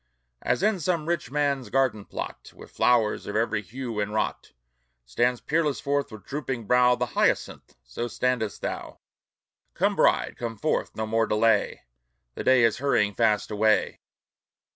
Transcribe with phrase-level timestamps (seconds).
[0.41, 4.51] As in some rich man's garden plot, With flowers of every hue inwrought,
[5.05, 8.97] Stands peerless forth with drooping brow The hyacinth, so standest thou!
[9.75, 10.95] Come, bride, come forth!
[10.95, 11.83] no more delay!
[12.33, 13.99] The day is hurrying fast away!